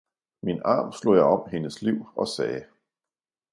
min 0.43 0.61
arm 0.65 0.91
slog 0.91 1.15
jeg 1.15 1.23
om 1.23 1.49
hendes 1.49 1.81
liv 1.81 2.05
og 2.15 2.27
sagde. 2.27 2.65